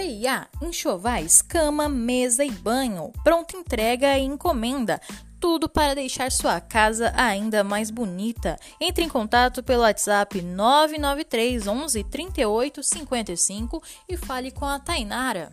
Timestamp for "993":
10.40-11.66